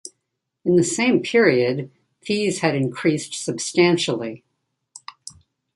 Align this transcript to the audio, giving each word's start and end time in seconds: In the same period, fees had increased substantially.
In 0.65 0.77
the 0.77 0.83
same 0.83 1.21
period, 1.21 1.91
fees 2.23 2.61
had 2.61 2.73
increased 2.73 3.35
substantially. 3.35 4.43